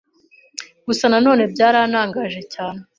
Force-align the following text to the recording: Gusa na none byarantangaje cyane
Gusa 0.87 1.05
na 1.11 1.19
none 1.25 1.43
byarantangaje 1.53 2.41
cyane 2.53 2.81